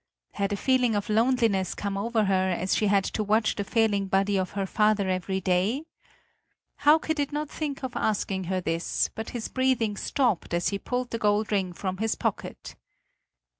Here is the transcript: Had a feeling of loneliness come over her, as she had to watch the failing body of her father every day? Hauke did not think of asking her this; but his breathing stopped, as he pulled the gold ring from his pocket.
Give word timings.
Had 0.31 0.51
a 0.51 0.57
feeling 0.57 0.95
of 0.95 1.09
loneliness 1.09 1.75
come 1.75 1.95
over 1.95 2.23
her, 2.23 2.49
as 2.49 2.73
she 2.75 2.87
had 2.87 3.03
to 3.03 3.23
watch 3.23 3.53
the 3.55 3.63
failing 3.63 4.07
body 4.07 4.35
of 4.35 4.53
her 4.53 4.65
father 4.65 5.07
every 5.07 5.39
day? 5.39 5.83
Hauke 6.79 7.13
did 7.13 7.31
not 7.31 7.51
think 7.51 7.83
of 7.83 7.95
asking 7.95 8.45
her 8.45 8.59
this; 8.61 9.11
but 9.13 9.29
his 9.29 9.47
breathing 9.47 9.95
stopped, 9.95 10.55
as 10.55 10.69
he 10.69 10.79
pulled 10.79 11.11
the 11.11 11.19
gold 11.19 11.51
ring 11.51 11.71
from 11.71 11.97
his 11.97 12.15
pocket. 12.15 12.75